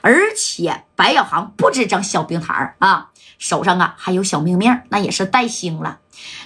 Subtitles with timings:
[0.00, 5.98] 而且白小航不止整小冰糖啊，手上啊还有小命命，那也是带星了。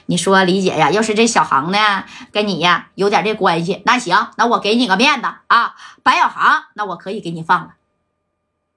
[0.06, 7.74] 你说李姐呀，要是这小航呢跟你呀有点这关系，那行，那我给你个面子啊，白小航，那我可以给你放了，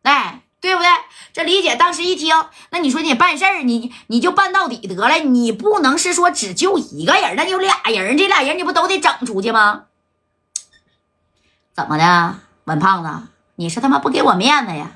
[0.04, 0.90] 哎，对不对？
[1.34, 2.34] 这李姐当时一听，
[2.72, 9.84] 那你说你办事儿，你你就办到底得了，你不能是说只救一个人，那有俩人，这俩人你不都得整出去吗？
[11.76, 13.28] 怎么的，文胖子，
[13.58, 14.92] 你是他妈不给我面子呀？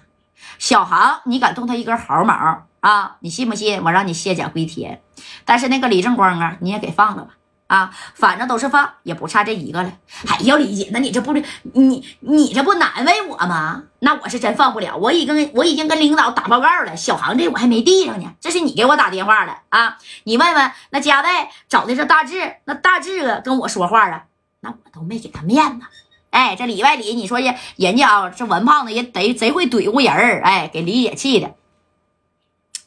[0.58, 2.34] 小航，你敢动他一根毫毛
[2.80, 3.18] 啊？
[3.20, 5.02] 你信不信我让你卸甲归田？
[5.46, 7.32] 但是那个李正光啊，你也给放了吧？
[7.66, 9.92] 啊，反正都是放，也不差这一个了。
[10.28, 11.44] 哎呦，李姐，那你这不是
[11.74, 13.84] 你你这不难为我吗？
[14.00, 16.96] 那我是真放不了，我已经我已经跟领导打报告了。
[16.96, 19.98] 小航这我还没递上呢，这是你给我打电话的啊？
[20.26, 24.26] 你问问那佳代找的是大志，那大志跟我说话了，
[24.60, 25.88] 那我都没给他面子。
[26.32, 31.54] 哎，这里外里你说人人家啊，这文胖子也得贼会怼乎人儿，哎，给李姐气的。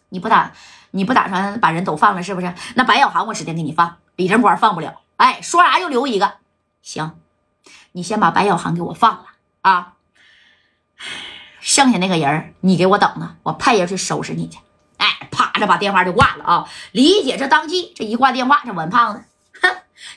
[0.08, 0.52] 你不打
[0.90, 2.54] 你不打算把人都放了是不是？
[2.74, 5.00] 那白小航我指定给你放，李正光放不了。
[5.16, 6.34] 哎，说啥就留一个，
[6.82, 7.18] 行，
[7.92, 9.26] 你先把白小航给我放了
[9.60, 9.94] 啊。
[11.60, 14.58] 剩下那个人你给我等着，我派人去收拾你去。
[14.96, 16.68] 哎，啪着把电话就挂了啊。
[16.92, 19.24] 李姐这当即这一挂电话，这文胖子。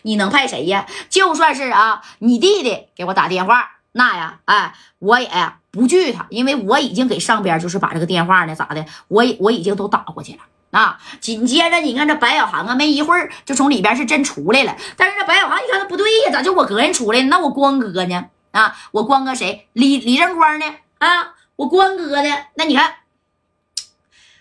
[0.01, 0.85] 你能派谁呀？
[1.09, 5.29] 就算是啊，你弟弟给我打电话，那呀，哎，我也
[5.71, 10.39] 不惧他，因为我已经给上边就是把这个电话呢，咋的，我我已经都打过去了
[10.71, 10.99] 啊。
[11.19, 14.75] 紧接着，你看这白小航啊，没一会儿就从里边是真出来了。
[14.95, 17.21] 但是这白小航一看，他不对呀，咋就我哥人出来？
[17.23, 18.25] 那我光哥呢？
[18.51, 19.67] 啊，我光哥谁？
[19.73, 20.65] 李李正光呢？
[20.99, 22.29] 啊，我光哥呢？
[22.55, 22.95] 那你看，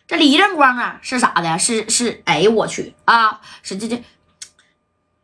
[0.06, 1.58] 这李正光啊，是啥的？
[1.58, 4.02] 是是，哎呦我去啊，是这这。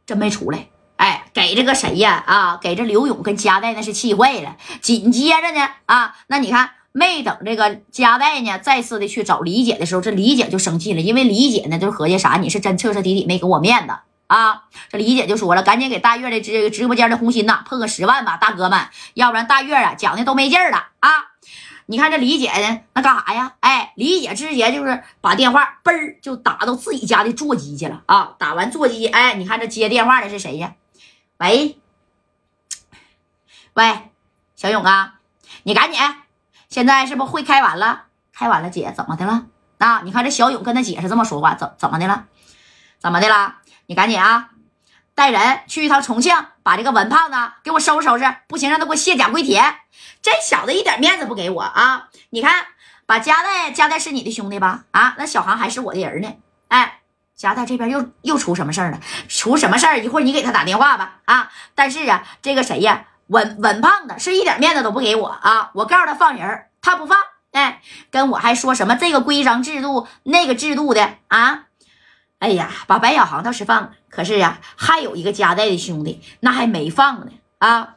[0.06, 2.22] 真没出来，哎，给这个谁呀？
[2.26, 4.56] 啊，给这刘勇跟佳代那是气坏了。
[4.80, 12.36] 紧接着呢，啊，那你看，没等这个佳代呢再次的去找李姐的时候，这李姐就生气了，因为李姐呢就合计啥？
[12.36, 13.94] 你是真彻彻底底没给我面子
[14.26, 14.64] 啊！
[14.90, 18.80] 这李姐就说了，赶紧给大月的直直播间的红心呐破个十万吧，大哥们，
[19.14, 21.10] 要不然大月啊讲的都没劲了啊！
[21.86, 23.54] 你看这李姐呢，那干啥呀？
[23.60, 28.34] 哎，李姐直接就是把电话嘣儿就打到自己家的座机去了啊！
[28.38, 30.74] 打完座机，哎，你看这接电话的是谁呀？
[31.38, 31.78] 喂，
[33.74, 34.10] 喂，
[34.54, 35.14] 小勇啊，
[35.64, 36.00] 你赶紧，
[36.68, 38.04] 现在是不会开完了？
[38.32, 39.46] 开完了，姐怎么的了？
[39.78, 42.26] 啊，你看这小勇跟他姐是这么说话，怎怎么的了？
[42.98, 43.56] 怎么的了？
[43.86, 44.50] 你赶紧啊，
[45.14, 49.81] 带人去一趟重庆，把这个文胖子给我收拾收拾，不行让他给我卸甲归田。
[50.22, 52.08] 这小子一点面子不给我啊！
[52.30, 52.66] 你看，
[53.06, 54.84] 把加代，加代是你的兄弟吧？
[54.92, 56.32] 啊，那小航还是我的人呢。
[56.68, 57.00] 哎，
[57.34, 59.00] 加代这边又又出什么事儿了？
[59.28, 59.98] 出什么事儿？
[59.98, 61.18] 一会儿你给他打电话吧。
[61.24, 63.06] 啊，但是啊，这个谁呀？
[63.26, 65.70] 稳稳胖子是一点面子都不给我啊！
[65.74, 67.18] 我告诉他放人，他不放。
[67.50, 71.64] 哎，跟我还说什么这个规章制度，那个制度的啊？
[72.38, 77.94] 哎呀，把白小航倒是放了，可是呀，还有一个加代的兄弟，那还没放呢啊！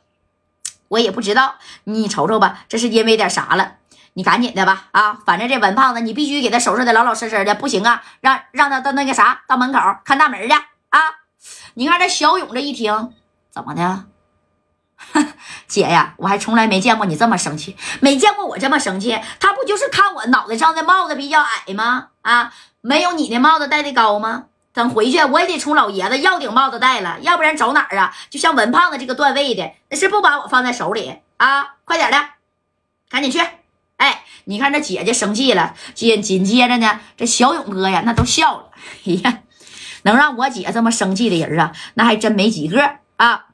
[0.88, 3.74] 我也不知道，你瞅瞅吧，这是因为点啥了？
[4.14, 11.00] 你赶紧的吧，啊，反正这文胖子你必须给他收拾的老老实实的，不行啊，让让他到那个啥，到门口看大门去啊！
[11.74, 13.14] 你看这小勇这一听，
[13.52, 14.06] 怎么的？
[15.68, 19.20] 姐呀，我还从来没见过你这么生气，没见过我这么生气。
[19.40, 22.08] 他不就是看我脑袋上的帽子比较矮吗？
[22.22, 24.46] 啊，没有你的帽子戴的高吗？
[24.76, 28.14] 等回去，我也得冲老爷子要顶帽子戴了，要不然走哪儿啊？
[28.30, 31.76] 就像文胖子这个段位的，那是不把我放在手里啊！
[31.86, 32.18] 快点的，
[33.10, 33.40] 赶紧去！
[33.96, 38.72] 哎，你看这姐姐生气了，紧紧接着呢，这小勇哥呀，那都笑了。
[39.08, 39.40] 哎呀，
[40.04, 43.46] 能让我姐这么生气的人啊，那还真没几个啊！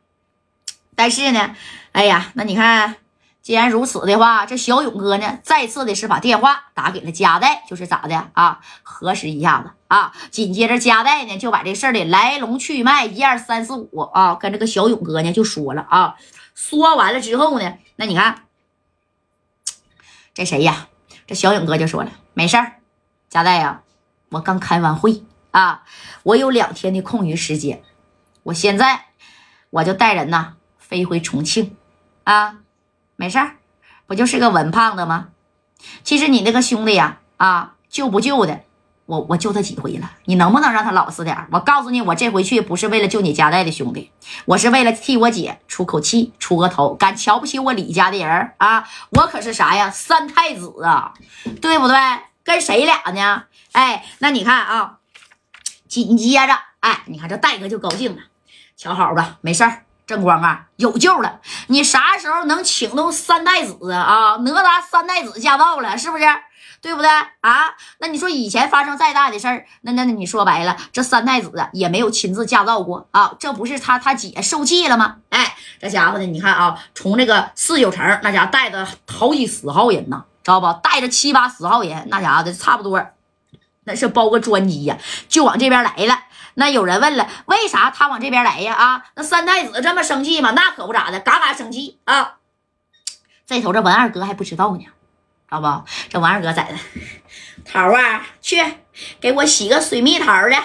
[0.96, 1.56] 但是呢，
[1.92, 2.96] 哎呀，那你看。
[3.41, 8.59] 既然如此的话，这小勇哥呢，再次的是把电话打给了佳代，就是咋的啊？
[8.84, 10.13] 核实一下子啊。
[10.29, 16.16] 紧接着佳代呢，就把这事儿的来龙去脉一二三四五啊，跟这个小勇哥呢就说了啊。
[16.53, 18.44] 说完了之后呢，那你看
[20.35, 20.88] 这谁呀？
[21.25, 22.74] 这小勇哥就说了，没事儿，
[23.27, 23.81] 佳代呀，
[24.30, 25.83] 我刚开完会啊，
[26.21, 27.81] 我有两天的空余时间，
[28.44, 29.06] 我现在
[29.71, 31.75] 我就带人呐飞回重庆
[32.24, 32.60] 啊。
[33.21, 33.57] 没事儿，
[34.07, 35.27] 不就是个文胖子吗？
[36.03, 38.62] 其实你那个兄弟呀，啊，救不救的，
[39.06, 41.38] 我我救他几回了，你能不能让他老实点？
[41.51, 44.12] 我告诉你，我这回去不是为了救你家带的兄弟，
[44.45, 46.95] 我是为了替我姐出口气、出个头。
[46.95, 48.89] 敢瞧不起我李家的人啊？
[49.12, 49.91] 我可是啥呀？
[49.91, 51.13] 三太子啊，
[51.62, 51.95] 对不对？
[52.44, 53.44] 跟谁俩呢？
[53.73, 54.97] 哎，那你看啊，
[55.88, 58.21] 紧接着，哎，你看这戴哥就高兴了，
[58.75, 59.85] 瞧好吧，没事儿。
[60.12, 61.40] 正光啊，有救了！
[61.68, 64.36] 你啥时候能请动三太子啊？
[64.44, 66.25] 哪吒三太子驾到了，是不是？
[66.81, 67.10] 对不对
[67.40, 67.69] 啊？
[68.00, 73.34] 那你说以前发生再大的事儿，那那那你说白了，这三太子也没有亲自驾到过啊？
[73.40, 75.16] 这不是他他姐受气了吗？
[75.30, 80.74] 哎，这家伙呢，你看啊，从这个四九城那家带着好几十号人呢，知道不？
[80.84, 83.02] 带着七八十号人，那家伙的差不多，
[83.86, 84.98] 那是包个专机呀，
[85.30, 86.19] 就往这边来了。
[86.56, 88.74] 那有人问了，为啥他往这边来呀？
[88.74, 90.51] 啊，那三太子这么生气吗？
[90.51, 92.38] 那可不咋的，嘎嘎生气啊！
[93.45, 94.83] 这头这文二哥还不知道呢。
[94.83, 94.89] 知
[95.50, 95.83] 道不？
[96.09, 96.80] 这文二哥在呢，
[97.65, 98.63] 桃啊，去
[99.19, 100.56] 给我洗个水蜜桃的。